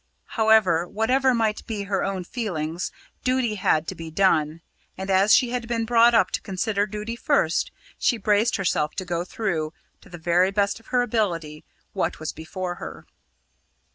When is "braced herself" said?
8.17-8.95